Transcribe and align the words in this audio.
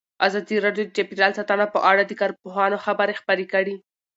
ازادي 0.27 0.55
راډیو 0.65 0.83
د 0.85 0.91
چاپیریال 0.97 1.31
ساتنه 1.39 1.65
په 1.73 1.79
اړه 1.91 2.03
د 2.05 2.11
کارپوهانو 2.21 2.81
خبرې 2.85 3.13
خپرې 3.21 3.45
کړي. 3.53 3.75